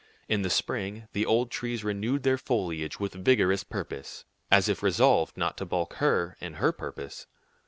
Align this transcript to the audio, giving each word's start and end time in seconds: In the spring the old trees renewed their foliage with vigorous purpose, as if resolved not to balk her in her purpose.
In 0.27 0.41
the 0.41 0.49
spring 0.49 1.07
the 1.13 1.27
old 1.27 1.51
trees 1.51 1.83
renewed 1.83 2.23
their 2.23 2.39
foliage 2.39 2.99
with 2.99 3.13
vigorous 3.13 3.63
purpose, 3.63 4.25
as 4.49 4.67
if 4.67 4.81
resolved 4.81 5.37
not 5.37 5.57
to 5.57 5.65
balk 5.67 5.93
her 5.97 6.35
in 6.41 6.55
her 6.55 6.71
purpose. 6.71 7.27